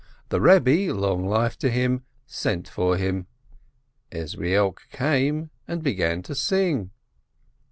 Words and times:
The 0.29 0.41
Rebbe, 0.41 0.91
long 0.91 1.27
life 1.27 1.59
to 1.59 1.69
him, 1.69 2.05
sent 2.25 2.67
for 2.67 2.97
him. 2.97 3.27
Ezrielk 4.11 4.77
came 4.91 5.51
and 5.67 5.83
began 5.83 6.23
to 6.23 6.33
sing. 6.33 6.89